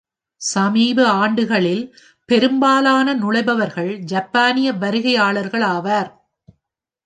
சமீப 0.41 1.07
ஆண்டுகளில், 1.07 1.83
பெரும்பாலான 2.25 3.13
நுழைபவர்கள் 3.13 3.97
ஜப்பானிய 3.97 4.71
வருகையாளர்கள் 4.73 5.63
ஆவர். 5.63 6.09